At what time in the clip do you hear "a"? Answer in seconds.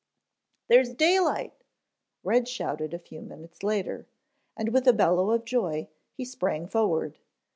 2.91-2.97, 4.87-4.93